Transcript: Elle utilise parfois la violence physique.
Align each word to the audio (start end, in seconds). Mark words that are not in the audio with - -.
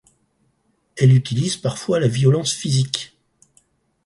Elle 0.97 1.13
utilise 1.15 1.57
parfois 1.57 1.99
la 1.99 2.07
violence 2.07 2.53
physique. 2.53 3.15